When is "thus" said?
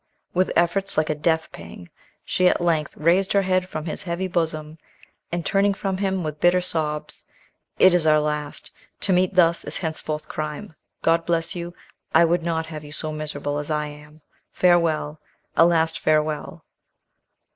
9.35-9.63